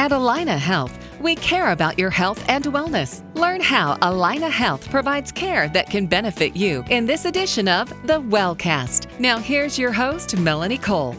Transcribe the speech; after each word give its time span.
At 0.00 0.12
Allina 0.12 0.56
Health, 0.56 0.96
we 1.20 1.34
care 1.34 1.72
about 1.72 1.98
your 1.98 2.08
health 2.08 2.42
and 2.48 2.64
wellness. 2.64 3.22
Learn 3.34 3.60
how 3.60 3.96
Allina 3.96 4.50
Health 4.50 4.88
provides 4.88 5.30
care 5.30 5.68
that 5.74 5.90
can 5.90 6.06
benefit 6.06 6.56
you 6.56 6.82
in 6.88 7.04
this 7.04 7.26
edition 7.26 7.68
of 7.68 7.90
The 8.06 8.18
Wellcast. 8.18 9.20
Now, 9.20 9.38
here's 9.38 9.78
your 9.78 9.92
host, 9.92 10.38
Melanie 10.38 10.78
Cole. 10.78 11.14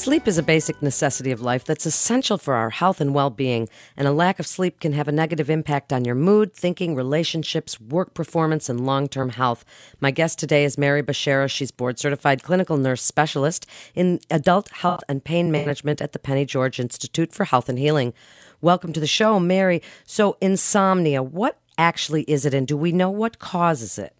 Sleep 0.00 0.26
is 0.26 0.38
a 0.38 0.42
basic 0.42 0.80
necessity 0.80 1.30
of 1.30 1.42
life 1.42 1.66
that's 1.66 1.84
essential 1.84 2.38
for 2.38 2.54
our 2.54 2.70
health 2.70 3.02
and 3.02 3.12
well 3.12 3.28
being, 3.28 3.68
and 3.98 4.08
a 4.08 4.12
lack 4.12 4.40
of 4.40 4.46
sleep 4.46 4.80
can 4.80 4.94
have 4.94 5.08
a 5.08 5.12
negative 5.12 5.50
impact 5.50 5.92
on 5.92 6.06
your 6.06 6.14
mood, 6.14 6.54
thinking, 6.54 6.94
relationships, 6.94 7.78
work 7.78 8.14
performance, 8.14 8.70
and 8.70 8.86
long 8.86 9.08
term 9.08 9.28
health. 9.28 9.62
My 10.00 10.10
guest 10.10 10.38
today 10.38 10.64
is 10.64 10.78
Mary 10.78 11.02
Beshara. 11.02 11.50
She's 11.50 11.70
board 11.70 11.98
certified 11.98 12.42
clinical 12.42 12.78
nurse 12.78 13.02
specialist 13.02 13.66
in 13.94 14.20
adult 14.30 14.70
health 14.70 15.04
and 15.06 15.22
pain 15.22 15.52
management 15.52 16.00
at 16.00 16.12
the 16.12 16.18
Penny 16.18 16.46
George 16.46 16.80
Institute 16.80 17.34
for 17.34 17.44
Health 17.44 17.68
and 17.68 17.78
Healing. 17.78 18.14
Welcome 18.62 18.94
to 18.94 19.00
the 19.00 19.06
show, 19.06 19.38
Mary. 19.38 19.82
So, 20.06 20.38
insomnia, 20.40 21.22
what 21.22 21.58
actually 21.76 22.22
is 22.22 22.46
it, 22.46 22.54
and 22.54 22.66
do 22.66 22.74
we 22.74 22.90
know 22.90 23.10
what 23.10 23.38
causes 23.38 23.98
it? 23.98 24.14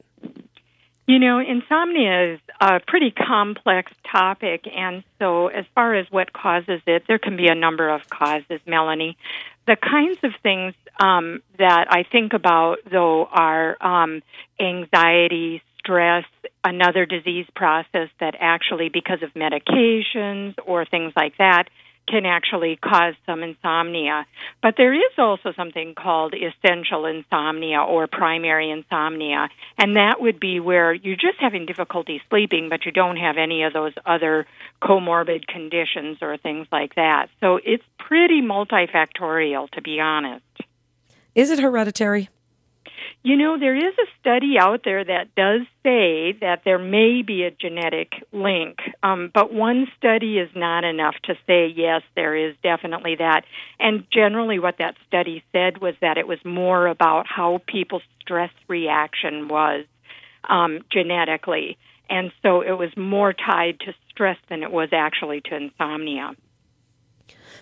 You 1.11 1.19
know, 1.19 1.41
insomnia 1.41 2.35
is 2.35 2.41
a 2.61 2.79
pretty 2.87 3.11
complex 3.11 3.91
topic, 4.13 4.65
and 4.73 5.03
so 5.19 5.49
as 5.49 5.65
far 5.75 5.97
as 5.97 6.07
what 6.09 6.33
causes 6.33 6.83
it, 6.87 7.03
there 7.09 7.19
can 7.19 7.37
be 7.37 7.49
a 7.49 7.55
number 7.57 7.89
of 7.89 8.09
causes, 8.09 8.61
Melanie. 8.65 9.17
The 9.67 9.75
kinds 9.75 10.19
of 10.23 10.31
things 10.45 10.73
um, 11.01 11.43
that 11.59 11.87
I 11.91 12.05
think 12.05 12.33
about, 12.33 12.77
though, 12.89 13.25
are 13.25 13.77
um, 13.85 14.23
anxiety, 14.61 15.65
stress, 15.81 16.27
another 16.63 17.07
disease 17.07 17.47
process 17.57 18.09
that 18.21 18.37
actually, 18.39 18.89
because 18.89 19.21
of 19.25 19.35
medications 19.35 20.55
or 20.65 20.85
things 20.85 21.13
like 21.17 21.37
that, 21.39 21.65
can 22.11 22.27
actually 22.27 22.77
cause 22.77 23.15
some 23.25 23.43
insomnia. 23.43 24.27
But 24.63 24.75
there 24.77 24.93
is 24.93 25.13
also 25.17 25.53
something 25.57 25.95
called 25.95 26.35
essential 26.35 27.07
insomnia 27.07 27.81
or 27.81 28.07
primary 28.07 28.71
insomnia, 28.71 29.49
and 29.79 29.97
that 29.97 30.21
would 30.21 30.41
be 30.41 30.61
where 30.61 30.93
you're 30.93 31.17
just 31.17 31.39
having 31.39 31.67
difficulty 31.67 32.21
sleeping, 32.29 32.69
but 32.69 32.85
you 32.85 32.93
don't 32.93 33.17
have 33.17 33.37
any 33.39 33.63
of 33.63 33.73
those 33.73 33.93
other 34.05 34.47
comorbid 34.83 35.47
conditions 35.47 36.19
or 36.21 36.37
things 36.37 36.67
like 36.73 36.97
that. 36.97 37.29
So 37.41 37.61
it's 37.65 37.85
pretty 37.99 38.43
multifactorial, 38.43 39.71
to 39.71 39.83
be 39.83 40.01
honest. 40.01 40.45
Is 41.35 41.51
it 41.51 41.61
hereditary? 41.61 42.29
You 43.23 43.37
know, 43.37 43.59
there 43.59 43.77
is 43.77 43.95
a 43.99 44.07
study 44.19 44.55
out 44.59 44.81
there 44.83 45.05
that 45.05 45.35
does 45.35 45.61
say 45.83 46.33
that 46.41 46.63
there 46.65 46.79
may 46.79 47.21
be 47.21 47.43
a 47.43 47.51
genetic 47.51 48.13
link, 48.33 48.79
um, 49.03 49.31
but 49.35 49.53
one 49.53 49.89
study 49.99 50.39
is 50.39 50.49
not 50.55 50.85
enough 50.85 51.15
to 51.25 51.35
say, 51.47 51.67
yes, 51.67 52.01
there 52.17 52.35
is 52.35 52.57
definitely 52.63 53.17
that. 53.17 53.43
And 53.79 54.07
generally, 54.11 54.59
what 54.59 54.79
that 54.79 54.95
study 55.07 55.45
said 55.53 55.83
was 55.83 55.95
that 56.01 56.17
it 56.17 56.27
was 56.27 56.39
more 56.47 56.87
about 56.87 57.27
how 57.27 57.61
people's 57.67 58.03
stress 58.23 58.53
reaction 58.69 59.49
was 59.49 59.85
um, 60.49 60.81
genetically. 60.91 61.77
And 62.09 62.33
so 62.43 62.63
it 62.63 62.73
was 62.73 62.97
more 62.97 63.35
tied 63.35 63.81
to 63.81 63.95
stress 64.11 64.39
than 64.49 64.63
it 64.63 64.73
was 64.73 64.89
actually 64.93 65.43
to 65.43 65.57
insomnia. 65.57 66.33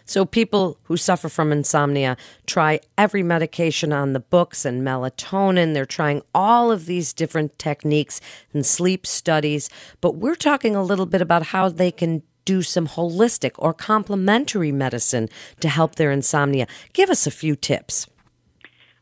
So 0.09 0.25
people 0.25 0.79
who 0.85 0.97
suffer 0.97 1.29
from 1.29 1.53
insomnia 1.53 2.17
try 2.47 2.81
every 2.97 3.23
medication 3.23 3.93
on 3.93 4.15
the 4.15 4.21
books 4.21 4.65
and 4.65 4.81
melatonin. 4.83 5.75
They're 5.75 5.85
trying 5.85 6.23
all 6.35 6.73
of 6.73 6.87
these 6.87 7.13
different 7.13 7.59
techniques 7.59 8.19
and 8.55 8.65
sleep 8.65 9.07
studies. 9.07 9.69
But 10.01 10.17
we're 10.17 10.35
talking 10.35 10.75
a 10.75 10.83
little 10.83 11.05
bit 11.05 11.21
about 11.21 11.49
how 11.49 11.69
they 11.69 11.91
can 11.91 12.23
do 12.47 12.63
some 12.63 12.89
holistic 12.89 13.53
or 13.59 13.75
complementary 13.75 14.73
medicine 14.73 15.29
to 15.61 15.69
help 15.69 15.97
their 15.97 16.11
insomnia. 16.11 16.67
Give 16.95 17.11
us 17.11 17.27
a 17.27 17.31
few 17.31 17.55
tips. 17.55 18.07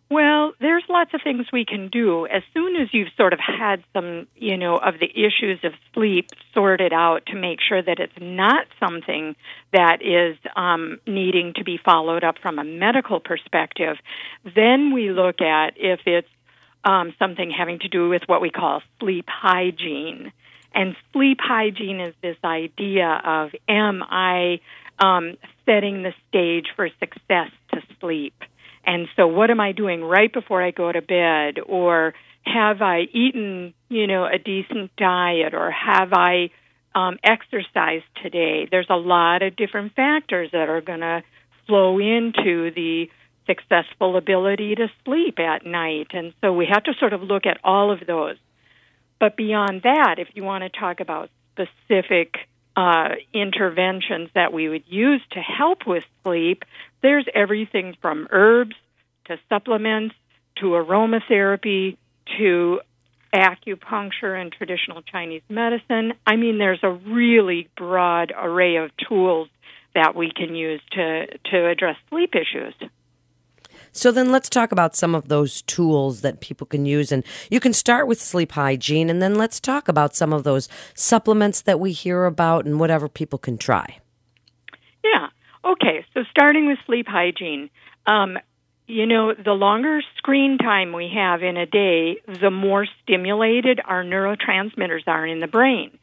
Well, 0.09 0.53
there's 0.61 0.85
lots 0.89 1.13
of 1.15 1.21
things 1.23 1.47
we 1.53 1.65
can 1.65 1.89
do. 1.89 2.27
As 2.27 2.43
soon 2.55 2.77
as 2.77 2.89
you've 2.93 3.09
sort 3.17 3.33
of 3.33 3.41
had 3.41 3.83
some, 3.93 4.29
you 4.37 4.57
know, 4.57 4.77
of 4.77 5.01
the 5.01 5.11
issues 5.11 5.59
of 5.65 5.73
sleep 5.95 6.29
sorted 6.55 6.93
out 6.93 7.27
to 7.27 7.35
make 7.35 7.59
sure 7.61 7.83
that 7.83 7.99
it's 7.99 8.13
not 8.21 8.67
something 8.79 9.35
that 9.73 10.03
is 10.03 10.37
um, 10.55 11.01
needing 11.09 11.55
to 11.55 11.65
be 11.65 11.77
followed 11.85 12.23
up 12.23 12.39
from 12.39 12.61
a 12.61 12.65
medical 12.65 13.19
perspective, 13.19 13.97
then 14.55 14.93
we 14.93 15.11
look 15.11 15.41
at 15.41 15.75
if 15.77 16.01
it's 16.07 16.29
um, 16.85 17.13
something 17.19 17.51
having 17.51 17.81
to 17.81 17.89
do 17.89 18.09
with 18.09 18.23
what 18.27 18.41
we 18.41 18.51
call 18.51 18.83
sleep 19.01 19.27
hygiene. 19.29 20.33
And 20.73 20.95
sleep 21.13 21.39
hygiene 21.41 22.01
is 22.01 22.15
this 22.23 22.37
idea 22.45 23.21
of 23.25 23.51
am 23.69 24.05
I 24.05 24.61
um, 25.01 25.37
setting 25.65 26.05
the 26.05 26.15
stage 26.29 26.67
for 26.77 26.89
success 27.01 27.51
to 27.73 27.83
sleep? 27.99 28.35
And 28.87 29.09
so, 29.17 29.27
what 29.27 29.51
am 29.51 29.61
I 29.61 29.73
doing 29.73 30.03
right 30.03 30.33
before 30.33 30.63
I 30.63 30.71
go 30.71 30.91
to 30.93 31.03
bed? 31.03 31.61
Or 31.67 32.15
have 32.45 32.81
I 32.81 33.01
eaten, 33.13 33.75
you 33.89 34.07
know, 34.07 34.25
a 34.25 34.39
decent 34.39 34.95
diet? 34.97 35.55
Or 35.55 35.73
have 35.73 36.13
I 36.13 36.51
um, 36.95 37.19
exercised 37.25 38.05
today? 38.23 38.69
There's 38.71 38.87
a 38.89 38.97
lot 38.97 39.43
of 39.43 39.57
different 39.57 39.95
factors 39.95 40.51
that 40.53 40.69
are 40.69 40.81
going 40.81 41.01
to 41.01 41.25
flow 41.67 41.99
into 41.99 42.71
the 42.71 43.11
successful 43.47 44.17
ability 44.17 44.77
to 44.77 44.87
sleep 45.05 45.39
at 45.41 45.67
night. 45.67 46.09
And 46.13 46.33
so, 46.41 46.53
we 46.53 46.67
have 46.73 46.85
to 46.85 46.93
sort 47.01 47.13
of 47.13 47.23
look 47.23 47.45
at 47.45 47.59
all 47.65 47.91
of 47.91 48.07
those. 48.07 48.37
But 49.19 49.37
beyond 49.37 49.83
that, 49.83 50.17
if 50.19 50.29
you 50.35 50.45
want 50.45 50.63
to 50.63 50.81
talk 50.81 51.01
about 51.01 51.31
specific 51.53 52.35
uh, 52.77 53.09
interventions 53.33 54.29
that 54.35 54.53
we 54.53 54.69
would 54.69 54.85
use 54.87 55.23
to 55.33 55.41
help 55.41 55.87
with 55.87 56.05
sleep, 56.23 56.65
there's 57.03 57.27
everything 57.35 57.97
from 58.03 58.29
herbs 58.31 58.77
to 59.27 59.39
supplements 59.49 60.15
to 60.57 60.67
aromatherapy 60.67 61.97
to 62.39 62.81
acupuncture 63.35 64.41
and 64.41 64.53
traditional 64.53 65.03
Chinese 65.03 65.43
medicine. 65.49 66.13
I 66.27 66.37
mean, 66.37 66.59
there's 66.59 66.83
a 66.83 66.91
really 66.91 67.69
broad 67.77 68.33
array 68.37 68.77
of 68.77 68.91
tools 69.09 69.49
that 69.95 70.15
we 70.15 70.31
can 70.31 70.55
use 70.55 70.81
to, 70.93 71.27
to 71.51 71.69
address 71.69 71.97
sleep 72.11 72.35
issues. 72.35 72.75
So 73.97 74.13
then 74.13 74.31
let's 74.31 74.49
talk 74.51 74.73
about 74.73 74.95
some 74.95 75.15
of 75.15 75.29
those 75.29 75.63
tools 75.63 76.21
that 76.21 76.41
people 76.41 76.67
can 76.67 76.85
use. 76.85 77.11
And 77.11 77.25
you 77.51 77.61
can 77.61 77.73
start 77.73 78.07
with 78.07 78.21
sleep 78.21 78.53
hygiene, 78.53 79.09
and 79.09 79.23
then 79.23 79.37
let's 79.37 79.59
talk 79.59 79.89
about 79.89 80.15
some 80.15 80.33
of 80.33 80.45
those 80.45 80.69
supplements 80.95 81.63
that 81.63 81.81
we 81.81 81.93
hear 81.93 82.27
about 82.27 82.67
and 82.67 82.79
whatever 82.79 83.09
people 83.09 83.39
can 83.39 83.57
try. 83.57 83.99
Yeah. 85.03 85.29
Okay. 85.65 86.05
So 86.15 86.25
starting 86.31 86.67
with 86.67 86.79
sleep 86.87 87.07
hygiene. 87.09 87.71
Um, 88.07 88.39
you 88.87 89.07
know, 89.07 89.35
the 89.35 89.53
longer 89.53 90.01
screen 90.17 90.59
time 90.59 90.93
we 90.93 91.11
have 91.15 91.43
in 91.43 91.57
a 91.57 91.67
day, 91.67 92.19
the 92.41 92.51
more 92.51 92.87
stimulated 93.03 93.81
our 93.85 94.05
neurotransmitters 94.05 95.09
are 95.09 95.27
in 95.27 95.41
the 95.41 95.49
brain. 95.49 95.99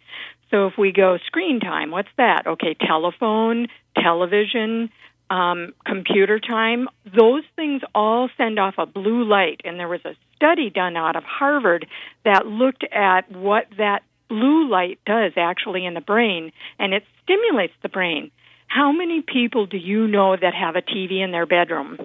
So 0.52 0.68
if 0.68 0.78
we 0.78 0.92
go 0.92 1.18
screen 1.26 1.60
time, 1.60 1.92
what's 1.92 2.10
that? 2.18 2.46
Okay, 2.46 2.76
telephone, 2.86 3.68
television, 3.98 4.90
um, 5.34 5.74
computer 5.84 6.40
time, 6.40 6.88
those 7.06 7.44
things 7.56 7.82
all 7.96 8.30
send 8.38 8.60
off 8.60 8.76
a 8.78 8.86
blue 8.86 9.24
light. 9.24 9.62
And 9.66 9.80
there 9.80 9.88
was 9.88 10.06
a 10.06 10.16
study 10.36 10.70
done 10.70 10.96
out 10.96 11.16
of 11.16 11.24
Harvard 11.24 11.88
that 12.24 12.46
looked 12.46 12.84
at 12.84 13.32
what 13.32 13.66
that 13.78 14.04
blue 14.30 14.70
light 14.70 15.00
does 15.08 15.32
actually 15.36 15.88
in 15.88 15.96
the 15.96 16.02
brain, 16.02 16.52
and 16.78 16.94
it 16.94 17.04
stimulates 17.24 17.74
the 17.82 17.90
brain. 17.90 18.30
How 18.68 18.92
many 18.92 19.22
people 19.22 19.66
do 19.66 19.78
you 19.78 20.08
know 20.08 20.36
that 20.36 20.54
have 20.54 20.76
a 20.76 20.82
TV 20.84 21.24
in 21.24 21.32
their 21.32 21.48
bedroom? 21.48 21.98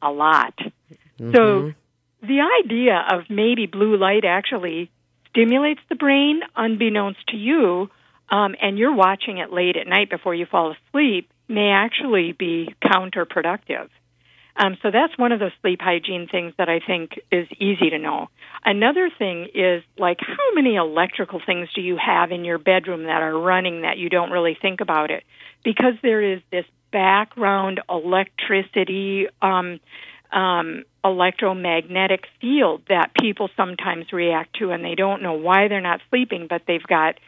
A 0.00 0.10
lot. 0.10 0.58
Mm-hmm. 1.20 1.34
So 1.34 1.72
the 2.20 2.40
idea 2.64 3.04
of 3.12 3.30
maybe 3.30 3.66
blue 3.66 3.96
light 3.96 4.24
actually 4.24 4.90
stimulates 5.30 5.80
the 5.88 5.94
brain 5.94 6.40
unbeknownst 6.56 7.28
to 7.28 7.36
you, 7.36 7.90
um, 8.28 8.56
and 8.60 8.76
you're 8.76 8.94
watching 8.94 9.38
it 9.38 9.52
late 9.52 9.76
at 9.76 9.86
night 9.86 10.10
before 10.10 10.34
you 10.34 10.46
fall 10.46 10.74
asleep 10.88 11.28
may 11.52 11.70
actually 11.70 12.32
be 12.32 12.74
counterproductive. 12.82 13.88
Um, 14.54 14.76
so 14.82 14.90
that's 14.90 15.16
one 15.16 15.32
of 15.32 15.40
those 15.40 15.52
sleep 15.62 15.80
hygiene 15.80 16.28
things 16.30 16.52
that 16.58 16.68
I 16.68 16.80
think 16.80 17.12
is 17.30 17.46
easy 17.58 17.90
to 17.90 17.98
know. 17.98 18.28
Another 18.64 19.08
thing 19.08 19.48
is 19.54 19.82
like 19.96 20.18
how 20.20 20.54
many 20.54 20.76
electrical 20.76 21.40
things 21.44 21.68
do 21.74 21.80
you 21.80 21.96
have 21.96 22.32
in 22.32 22.44
your 22.44 22.58
bedroom 22.58 23.04
that 23.04 23.22
are 23.22 23.38
running 23.38 23.82
that 23.82 23.96
you 23.96 24.10
don't 24.10 24.30
really 24.30 24.56
think 24.60 24.80
about 24.80 25.10
it? 25.10 25.24
Because 25.64 25.94
there 26.02 26.20
is 26.20 26.40
this 26.50 26.66
background 26.92 27.80
electricity, 27.88 29.26
um, 29.40 29.80
um, 30.30 30.84
electromagnetic 31.02 32.24
field 32.40 32.82
that 32.88 33.12
people 33.18 33.48
sometimes 33.56 34.12
react 34.12 34.56
to, 34.58 34.70
and 34.70 34.84
they 34.84 34.94
don't 34.94 35.22
know 35.22 35.34
why 35.34 35.68
they're 35.68 35.80
not 35.80 36.00
sleeping, 36.10 36.46
but 36.48 36.62
they've 36.66 36.82
got 36.82 37.18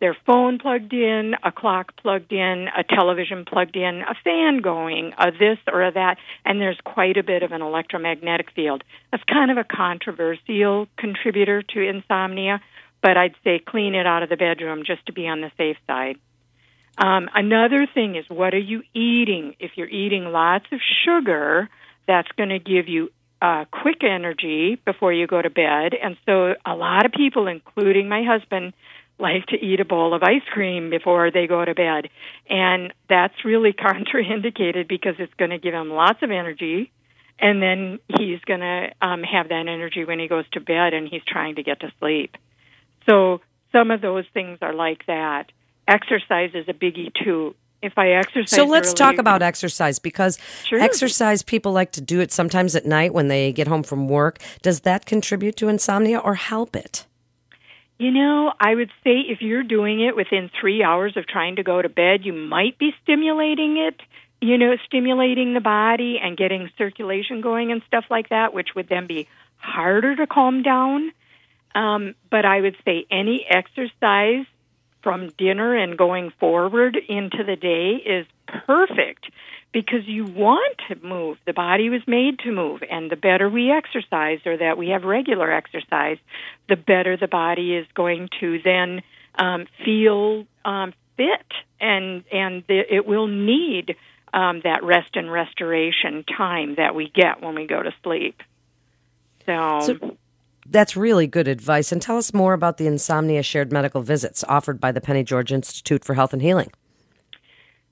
their 0.00 0.16
phone 0.26 0.58
plugged 0.58 0.92
in, 0.92 1.34
a 1.42 1.50
clock 1.50 1.96
plugged 1.96 2.32
in, 2.32 2.68
a 2.76 2.84
television 2.84 3.44
plugged 3.44 3.76
in, 3.76 4.02
a 4.02 4.14
fan 4.22 4.58
going, 4.58 5.12
a 5.18 5.32
this 5.32 5.58
or 5.70 5.82
a 5.82 5.92
that, 5.92 6.18
and 6.44 6.60
there's 6.60 6.78
quite 6.84 7.16
a 7.16 7.22
bit 7.22 7.42
of 7.42 7.52
an 7.52 7.62
electromagnetic 7.62 8.52
field. 8.52 8.84
That's 9.10 9.24
kind 9.24 9.50
of 9.50 9.58
a 9.58 9.64
controversial 9.64 10.86
contributor 10.96 11.62
to 11.62 11.80
insomnia, 11.80 12.60
but 13.02 13.16
I'd 13.16 13.34
say 13.42 13.58
clean 13.58 13.94
it 13.94 14.06
out 14.06 14.22
of 14.22 14.28
the 14.28 14.36
bedroom 14.36 14.82
just 14.86 15.06
to 15.06 15.12
be 15.12 15.26
on 15.26 15.40
the 15.40 15.50
safe 15.56 15.76
side. 15.86 16.18
Um, 16.96 17.28
another 17.34 17.86
thing 17.92 18.16
is 18.16 18.24
what 18.28 18.54
are 18.54 18.58
you 18.58 18.82
eating? 18.94 19.54
If 19.60 19.72
you're 19.76 19.88
eating 19.88 20.26
lots 20.26 20.66
of 20.72 20.80
sugar, 21.04 21.68
that's 22.06 22.30
going 22.36 22.48
to 22.48 22.58
give 22.58 22.88
you 22.88 23.10
uh, 23.40 23.66
quick 23.70 24.02
energy 24.02 24.80
before 24.84 25.12
you 25.12 25.26
go 25.26 25.40
to 25.40 25.50
bed. 25.50 25.94
And 25.94 26.16
so 26.26 26.54
a 26.66 26.74
lot 26.74 27.06
of 27.06 27.12
people, 27.12 27.46
including 27.46 28.08
my 28.08 28.24
husband, 28.24 28.72
like 29.18 29.46
to 29.46 29.56
eat 29.56 29.80
a 29.80 29.84
bowl 29.84 30.14
of 30.14 30.22
ice 30.22 30.42
cream 30.52 30.90
before 30.90 31.30
they 31.30 31.46
go 31.46 31.64
to 31.64 31.74
bed. 31.74 32.08
And 32.48 32.92
that's 33.08 33.44
really 33.44 33.72
contraindicated 33.78 34.88
because 34.88 35.16
it's 35.18 35.34
going 35.34 35.50
to 35.50 35.58
give 35.58 35.74
him 35.74 35.90
lots 35.90 36.22
of 36.22 36.30
energy. 36.30 36.90
And 37.40 37.62
then 37.62 38.00
he's 38.08 38.40
going 38.40 38.60
to 38.60 38.90
um, 39.00 39.22
have 39.22 39.48
that 39.48 39.68
energy 39.68 40.04
when 40.04 40.18
he 40.18 40.26
goes 40.26 40.44
to 40.52 40.60
bed 40.60 40.92
and 40.92 41.08
he's 41.08 41.22
trying 41.26 41.56
to 41.56 41.62
get 41.62 41.80
to 41.80 41.92
sleep. 42.00 42.36
So 43.08 43.40
some 43.72 43.90
of 43.90 44.00
those 44.00 44.24
things 44.34 44.58
are 44.60 44.74
like 44.74 45.06
that. 45.06 45.52
Exercise 45.86 46.50
is 46.54 46.68
a 46.68 46.72
biggie 46.72 47.12
too 47.14 47.54
if 47.80 47.96
I 47.96 48.10
exercise. 48.10 48.50
So 48.50 48.64
let's 48.64 48.88
early, 48.88 48.96
talk 48.96 49.18
about 49.18 49.40
exercise 49.42 49.98
because 49.98 50.38
Sure. 50.64 50.80
exercise 50.80 51.42
people 51.42 51.72
like 51.72 51.92
to 51.92 52.00
do 52.00 52.20
it 52.20 52.32
sometimes 52.32 52.74
at 52.74 52.86
night 52.86 53.14
when 53.14 53.28
they 53.28 53.52
get 53.52 53.68
home 53.68 53.82
from 53.82 54.08
work. 54.08 54.38
Does 54.62 54.80
that 54.80 55.06
contribute 55.06 55.56
to 55.56 55.68
insomnia 55.68 56.18
or 56.18 56.34
help 56.34 56.74
it? 56.74 57.06
You 57.98 58.12
know, 58.12 58.52
I 58.60 58.74
would 58.76 58.90
say 59.02 59.18
if 59.28 59.40
you're 59.40 59.64
doing 59.64 60.00
it 60.00 60.14
within 60.14 60.50
three 60.60 60.84
hours 60.84 61.16
of 61.16 61.26
trying 61.26 61.56
to 61.56 61.64
go 61.64 61.82
to 61.82 61.88
bed, 61.88 62.24
you 62.24 62.32
might 62.32 62.78
be 62.78 62.94
stimulating 63.02 63.76
it, 63.76 64.00
you 64.40 64.56
know, 64.56 64.76
stimulating 64.86 65.52
the 65.52 65.60
body 65.60 66.20
and 66.22 66.36
getting 66.36 66.70
circulation 66.78 67.40
going 67.40 67.72
and 67.72 67.82
stuff 67.88 68.04
like 68.08 68.28
that, 68.28 68.54
which 68.54 68.68
would 68.76 68.88
then 68.88 69.08
be 69.08 69.26
harder 69.56 70.14
to 70.14 70.28
calm 70.28 70.62
down. 70.62 71.10
Um, 71.74 72.14
but 72.30 72.44
I 72.44 72.60
would 72.60 72.76
say 72.84 73.04
any 73.10 73.44
exercise 73.48 74.46
from 75.02 75.30
dinner 75.36 75.74
and 75.74 75.98
going 75.98 76.30
forward 76.38 76.96
into 77.08 77.42
the 77.42 77.56
day 77.56 77.94
is 77.94 78.26
perfect 78.46 79.28
because 79.72 80.06
you 80.06 80.24
want 80.24 80.76
to 80.88 80.96
move. 81.04 81.38
The 81.46 81.52
body 81.52 81.90
was 81.90 82.02
made 82.06 82.38
to 82.40 82.52
move, 82.52 82.82
and 82.90 83.10
the 83.10 83.16
better 83.16 83.48
we 83.48 83.70
exercise 83.70 84.40
or 84.46 84.56
that 84.56 84.78
we 84.78 84.88
have 84.88 85.04
regular 85.04 85.50
exercise, 85.52 86.18
the 86.68 86.76
better 86.76 87.16
the 87.16 87.28
body 87.28 87.74
is 87.74 87.86
going 87.94 88.28
to 88.40 88.60
then 88.64 89.02
um, 89.34 89.66
feel 89.84 90.46
um, 90.64 90.92
fit, 91.16 91.46
and 91.80 92.24
and 92.32 92.64
the, 92.68 92.82
it 92.92 93.06
will 93.06 93.26
need 93.26 93.96
um, 94.32 94.60
that 94.64 94.82
rest 94.82 95.10
and 95.14 95.30
restoration 95.30 96.24
time 96.24 96.74
that 96.76 96.94
we 96.94 97.08
get 97.08 97.42
when 97.42 97.54
we 97.54 97.66
go 97.66 97.82
to 97.82 97.92
sleep. 98.02 98.42
So, 99.46 99.80
So- 99.80 100.16
That's 100.66 100.96
really 100.96 101.26
good 101.26 101.48
advice. 101.48 101.92
And 101.92 102.02
tell 102.02 102.18
us 102.18 102.34
more 102.34 102.52
about 102.52 102.76
the 102.76 102.86
insomnia 102.86 103.42
shared 103.42 103.72
medical 103.72 104.02
visits 104.02 104.44
offered 104.44 104.80
by 104.80 104.92
the 104.92 105.00
Penny 105.00 105.24
George 105.24 105.50
Institute 105.52 106.04
for 106.04 106.14
Health 106.14 106.32
and 106.34 106.42
Healing. 106.42 106.70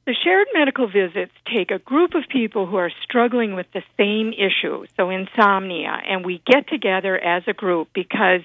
The 0.06 0.14
shared 0.22 0.46
medical 0.54 0.86
visits 0.86 1.32
take 1.52 1.72
a 1.72 1.80
group 1.80 2.14
of 2.14 2.28
people 2.28 2.66
who 2.66 2.76
are 2.76 2.92
struggling 3.02 3.56
with 3.56 3.66
the 3.74 3.82
same 3.96 4.32
issue, 4.32 4.86
so 4.96 5.10
insomnia, 5.10 6.00
and 6.08 6.24
we 6.24 6.40
get 6.46 6.68
together 6.68 7.18
as 7.18 7.42
a 7.48 7.52
group 7.52 7.88
because 7.92 8.42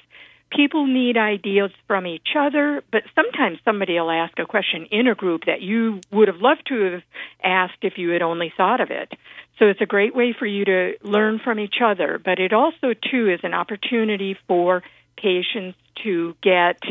people 0.50 0.88
need 0.88 1.18
ideas 1.18 1.70
from 1.86 2.08
each 2.08 2.30
other, 2.36 2.82
but 2.92 3.04
sometimes 3.14 3.60
somebody 3.64 3.94
will 3.94 4.10
ask 4.10 4.40
a 4.40 4.46
question 4.48 4.88
in 4.90 5.08
a 5.08 5.14
group 5.14 5.46
that 5.46 5.62
you 5.62 6.02
would 6.12 6.30
have 6.30 6.42
loved 6.42 6.66
to 6.70 6.94
have 6.94 7.04
asked 7.44 7.84
if 7.84 8.00
you 8.00 8.10
had 8.10 8.24
only 8.24 8.52
thought 8.58 8.82
of 8.82 8.90
it. 8.90 9.14
So 9.60 9.66
it's 9.68 9.82
a 9.82 9.86
great 9.86 10.16
way 10.16 10.34
for 10.38 10.48
you 10.48 10.66
to 10.66 10.94
learn 11.04 11.40
from 11.44 11.60
each 11.60 11.76
other, 11.80 12.20
but 12.24 12.40
it 12.40 12.54
also, 12.54 12.96
too, 12.96 13.30
is 13.30 13.42
an 13.44 13.54
opportunity 13.54 14.36
for 14.48 14.82
patients 15.16 15.78
to 16.04 16.36
get. 16.42 16.82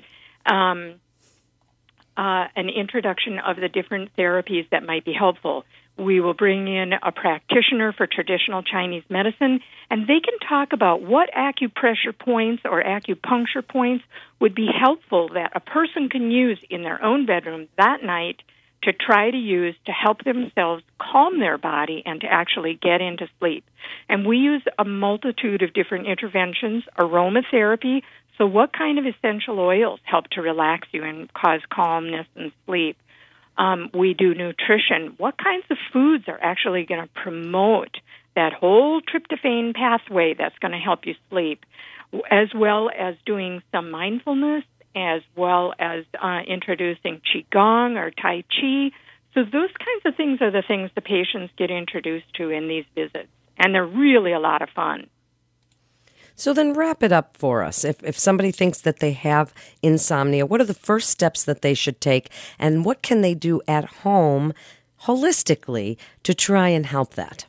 Um, 0.46 0.94
uh, 2.20 2.48
an 2.54 2.68
introduction 2.68 3.38
of 3.38 3.56
the 3.56 3.68
different 3.68 4.14
therapies 4.14 4.68
that 4.68 4.84
might 4.84 5.06
be 5.06 5.14
helpful. 5.14 5.64
We 5.96 6.20
will 6.20 6.34
bring 6.34 6.68
in 6.68 6.92
a 6.92 7.12
practitioner 7.12 7.94
for 7.94 8.06
traditional 8.06 8.62
Chinese 8.62 9.04
medicine, 9.08 9.60
and 9.90 10.02
they 10.02 10.20
can 10.20 10.38
talk 10.46 10.74
about 10.74 11.00
what 11.00 11.30
acupressure 11.32 12.16
points 12.18 12.62
or 12.66 12.82
acupuncture 12.82 13.66
points 13.66 14.04
would 14.38 14.54
be 14.54 14.68
helpful 14.68 15.30
that 15.32 15.52
a 15.54 15.60
person 15.60 16.10
can 16.10 16.30
use 16.30 16.58
in 16.68 16.82
their 16.82 17.02
own 17.02 17.24
bedroom 17.24 17.68
that 17.78 18.02
night 18.02 18.42
to 18.82 18.92
try 18.92 19.30
to 19.30 19.36
use 19.36 19.74
to 19.86 19.92
help 19.92 20.22
themselves 20.22 20.82
calm 20.98 21.38
their 21.38 21.56
body 21.56 22.02
and 22.04 22.20
to 22.20 22.26
actually 22.26 22.78
get 22.82 23.00
into 23.00 23.28
sleep. 23.38 23.64
And 24.10 24.26
we 24.26 24.36
use 24.36 24.62
a 24.78 24.84
multitude 24.84 25.62
of 25.62 25.72
different 25.72 26.06
interventions, 26.06 26.84
aromatherapy. 26.98 28.02
So, 28.40 28.46
what 28.46 28.72
kind 28.72 28.98
of 28.98 29.04
essential 29.04 29.60
oils 29.60 30.00
help 30.02 30.26
to 30.30 30.40
relax 30.40 30.88
you 30.92 31.04
and 31.04 31.30
cause 31.34 31.60
calmness 31.70 32.26
and 32.34 32.52
sleep? 32.64 32.96
Um, 33.58 33.90
we 33.92 34.14
do 34.14 34.34
nutrition. 34.34 35.12
What 35.18 35.36
kinds 35.36 35.66
of 35.70 35.76
foods 35.92 36.24
are 36.26 36.38
actually 36.40 36.86
going 36.86 37.02
to 37.02 37.08
promote 37.22 37.98
that 38.34 38.54
whole 38.54 39.02
tryptophan 39.02 39.74
pathway 39.74 40.34
that's 40.38 40.56
going 40.58 40.72
to 40.72 40.78
help 40.78 41.00
you 41.04 41.16
sleep, 41.28 41.66
as 42.30 42.48
well 42.54 42.88
as 42.98 43.14
doing 43.26 43.60
some 43.72 43.90
mindfulness, 43.90 44.64
as 44.96 45.20
well 45.36 45.74
as 45.78 46.06
uh, 46.18 46.40
introducing 46.48 47.20
Qigong 47.20 47.98
or 47.98 48.10
Tai 48.10 48.44
Chi. 48.48 48.90
So, 49.34 49.42
those 49.44 49.68
kinds 49.76 50.06
of 50.06 50.16
things 50.16 50.40
are 50.40 50.50
the 50.50 50.64
things 50.66 50.90
the 50.94 51.02
patients 51.02 51.52
get 51.58 51.70
introduced 51.70 52.32
to 52.36 52.48
in 52.48 52.68
these 52.68 52.86
visits, 52.94 53.28
and 53.58 53.74
they're 53.74 53.84
really 53.84 54.32
a 54.32 54.40
lot 54.40 54.62
of 54.62 54.70
fun. 54.74 55.08
So 56.40 56.54
then 56.54 56.72
wrap 56.72 57.02
it 57.02 57.12
up 57.12 57.36
for 57.36 57.62
us. 57.62 57.84
If, 57.84 58.02
if 58.02 58.18
somebody 58.18 58.50
thinks 58.50 58.80
that 58.80 59.00
they 59.00 59.12
have 59.12 59.52
insomnia, 59.82 60.46
what 60.46 60.58
are 60.58 60.64
the 60.64 60.72
first 60.72 61.10
steps 61.10 61.44
that 61.44 61.60
they 61.60 61.74
should 61.74 62.00
take? 62.00 62.30
And 62.58 62.82
what 62.82 63.02
can 63.02 63.20
they 63.20 63.34
do 63.34 63.60
at 63.68 63.84
home 63.84 64.54
holistically 65.02 65.98
to 66.22 66.32
try 66.32 66.68
and 66.68 66.86
help 66.86 67.12
that? 67.12 67.44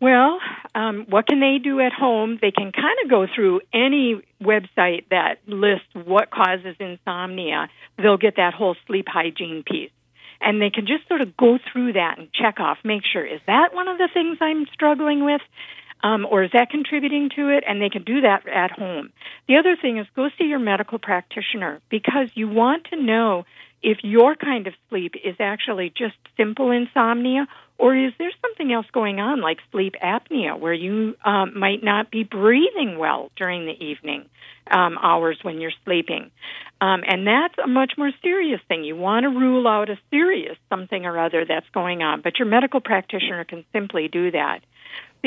Well, 0.00 0.40
um, 0.74 1.06
what 1.08 1.28
can 1.28 1.38
they 1.38 1.58
do 1.62 1.78
at 1.78 1.92
home? 1.92 2.40
They 2.42 2.50
can 2.50 2.72
kind 2.72 2.98
of 3.04 3.08
go 3.08 3.28
through 3.32 3.60
any 3.72 4.20
website 4.42 5.04
that 5.12 5.36
lists 5.46 5.86
what 5.94 6.32
causes 6.32 6.74
insomnia. 6.80 7.68
They'll 7.96 8.16
get 8.16 8.34
that 8.38 8.54
whole 8.54 8.74
sleep 8.88 9.06
hygiene 9.08 9.62
piece. 9.64 9.92
And 10.40 10.60
they 10.60 10.70
can 10.70 10.88
just 10.88 11.06
sort 11.06 11.20
of 11.20 11.36
go 11.36 11.60
through 11.72 11.92
that 11.92 12.18
and 12.18 12.28
check 12.32 12.58
off, 12.58 12.78
make 12.82 13.02
sure, 13.10 13.24
is 13.24 13.40
that 13.46 13.72
one 13.72 13.86
of 13.86 13.98
the 13.98 14.08
things 14.12 14.38
I'm 14.40 14.66
struggling 14.74 15.24
with? 15.24 15.42
Um, 16.02 16.26
or 16.30 16.44
is 16.44 16.50
that 16.52 16.70
contributing 16.70 17.30
to 17.36 17.48
it? 17.48 17.64
And 17.66 17.80
they 17.80 17.88
can 17.88 18.04
do 18.04 18.20
that 18.20 18.46
at 18.46 18.70
home. 18.70 19.12
The 19.48 19.56
other 19.56 19.76
thing 19.80 19.98
is 19.98 20.06
go 20.14 20.28
see 20.38 20.44
your 20.44 20.58
medical 20.58 20.98
practitioner 20.98 21.80
because 21.90 22.28
you 22.34 22.48
want 22.48 22.84
to 22.90 23.02
know 23.02 23.44
if 23.82 23.98
your 24.02 24.34
kind 24.34 24.66
of 24.66 24.74
sleep 24.88 25.14
is 25.22 25.36
actually 25.38 25.92
just 25.96 26.16
simple 26.36 26.70
insomnia 26.70 27.46
or 27.78 27.94
is 27.94 28.12
there 28.18 28.30
something 28.40 28.72
else 28.72 28.86
going 28.92 29.20
on 29.20 29.40
like 29.40 29.58
sleep 29.70 29.94
apnea 30.02 30.58
where 30.58 30.72
you 30.72 31.14
um, 31.24 31.58
might 31.58 31.84
not 31.84 32.10
be 32.10 32.24
breathing 32.24 32.98
well 32.98 33.30
during 33.36 33.66
the 33.66 33.84
evening 33.84 34.24
um, 34.70 34.98
hours 35.00 35.38
when 35.42 35.60
you're 35.60 35.72
sleeping 35.84 36.30
um, 36.80 37.02
and 37.06 37.26
that's 37.26 37.54
a 37.62 37.68
much 37.68 37.92
more 37.96 38.10
serious 38.22 38.60
thing 38.66 38.82
you 38.82 38.96
want 38.96 39.24
to 39.24 39.30
rule 39.30 39.68
out 39.68 39.90
a 39.90 39.98
serious 40.10 40.56
something 40.68 41.06
or 41.06 41.18
other 41.18 41.44
that's 41.44 41.68
going 41.72 42.02
on 42.02 42.22
but 42.22 42.38
your 42.38 42.48
medical 42.48 42.80
practitioner 42.80 43.44
can 43.44 43.64
simply 43.72 44.08
do 44.08 44.30
that 44.30 44.60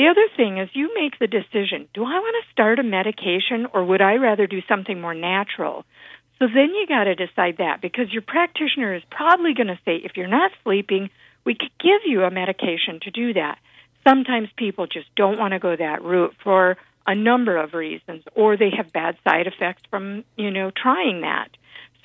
the 0.00 0.08
other 0.08 0.28
thing 0.34 0.56
is 0.56 0.70
you 0.72 0.90
make 0.94 1.18
the 1.18 1.26
decision 1.26 1.86
do 1.92 2.02
I 2.02 2.18
want 2.20 2.34
to 2.42 2.52
start 2.52 2.78
a 2.78 2.82
medication 2.82 3.66
or 3.74 3.84
would 3.84 4.00
I 4.00 4.14
rather 4.14 4.46
do 4.46 4.62
something 4.66 4.98
more 4.98 5.12
natural? 5.12 5.84
So 6.38 6.46
then 6.46 6.70
you 6.70 6.86
got 6.88 7.04
to 7.04 7.14
decide 7.14 7.58
that 7.58 7.82
because 7.82 8.10
your 8.10 8.22
practitioner 8.22 8.94
is 8.94 9.02
probably 9.10 9.52
going 9.52 9.66
to 9.66 9.78
say 9.84 9.96
if 9.96 10.12
you're 10.16 10.26
not 10.26 10.52
sleeping, 10.64 11.10
we 11.44 11.54
could 11.54 11.72
give 11.78 12.00
you 12.06 12.22
a 12.22 12.30
medication 12.30 13.00
to 13.02 13.10
do 13.10 13.34
that. 13.34 13.58
Sometimes 14.08 14.48
people 14.56 14.86
just 14.86 15.14
don't 15.16 15.38
want 15.38 15.52
to 15.52 15.58
go 15.58 15.76
that 15.76 16.02
route 16.02 16.34
for 16.42 16.78
a 17.06 17.14
number 17.14 17.58
of 17.58 17.74
reasons 17.74 18.24
or 18.34 18.56
they 18.56 18.70
have 18.74 18.94
bad 18.94 19.18
side 19.22 19.46
effects 19.46 19.82
from, 19.90 20.24
you 20.34 20.50
know, 20.50 20.70
trying 20.74 21.20
that. 21.20 21.50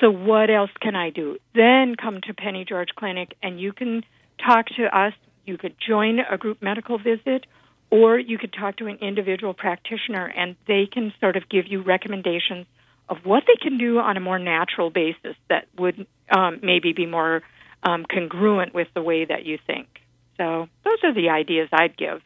So 0.02 0.12
what 0.12 0.50
else 0.50 0.72
can 0.82 0.98
I 0.98 1.12
do? 1.12 1.38
Then 1.54 1.96
come 1.96 2.20
to 2.28 2.34
Penny 2.34 2.66
George 2.68 2.90
Clinic 2.94 3.38
and 3.42 3.58
you 3.58 3.72
can 3.72 4.04
talk 4.46 4.66
to 4.76 4.86
us. 4.86 5.14
You 5.46 5.58
could 5.58 5.76
join 5.80 6.20
a 6.20 6.38
group 6.38 6.62
medical 6.62 6.98
visit 6.98 7.46
or 7.90 8.18
you 8.18 8.38
could 8.38 8.54
talk 8.54 8.78
to 8.78 8.88
an 8.88 8.98
individual 9.02 9.54
practitioner 9.54 10.26
and 10.26 10.56
they 10.68 10.88
can 10.92 11.14
sort 11.20 11.36
of 11.38 11.48
give 11.50 11.68
you 11.68 11.82
recommendations 11.82 12.66
of 13.08 13.18
what 13.24 13.44
they 13.48 13.56
can 13.62 13.78
do 13.78 14.00
on 14.00 14.18
a 14.18 14.20
more 14.20 14.40
natural 14.40 14.90
basis 14.90 15.36
that 15.50 15.68
would 15.78 16.08
um, 16.30 16.60
maybe 16.64 16.94
be 16.94 17.06
more 17.06 17.44
um, 17.84 18.06
congruent 18.06 18.74
with 18.74 18.88
the 18.96 19.02
way 19.02 19.26
that 19.26 19.46
you 19.46 19.60
think. 19.68 19.88
So 20.38 20.68
those 20.84 20.98
are 21.04 21.14
the 21.14 21.30
ideas 21.30 21.70
I'd 21.72 21.96
give. 21.96 22.22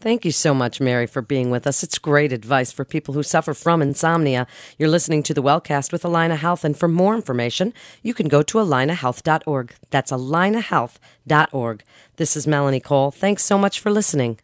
Thank 0.00 0.24
you 0.24 0.32
so 0.32 0.54
much, 0.54 0.80
Mary, 0.80 1.06
for 1.06 1.20
being 1.20 1.50
with 1.50 1.66
us. 1.66 1.82
It's 1.82 1.98
great 1.98 2.32
advice 2.32 2.72
for 2.72 2.86
people 2.86 3.12
who 3.12 3.22
suffer 3.22 3.52
from 3.52 3.82
insomnia. 3.82 4.46
You're 4.78 4.88
listening 4.88 5.22
to 5.24 5.34
the 5.34 5.42
Wellcast 5.42 5.92
with 5.92 6.04
Allina 6.04 6.38
Health, 6.38 6.64
and 6.64 6.74
for 6.74 6.88
more 6.88 7.14
information, 7.14 7.74
you 8.02 8.14
can 8.14 8.26
go 8.26 8.42
to 8.42 8.58
allinahealth.org. 8.58 9.74
That's 9.90 10.10
allinahealth.org. 10.10 11.82
This 12.16 12.34
is 12.34 12.46
Melanie 12.46 12.80
Cole. 12.80 13.10
Thanks 13.10 13.44
so 13.44 13.58
much 13.58 13.78
for 13.78 13.90
listening. 13.90 14.40